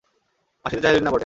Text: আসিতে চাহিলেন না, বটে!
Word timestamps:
আসিতে 0.65 0.81
চাহিলেন 0.81 1.03
না, 1.03 1.11
বটে! 1.11 1.19